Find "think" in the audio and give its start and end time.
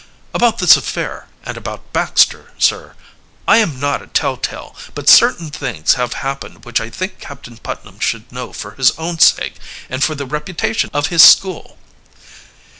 6.89-7.19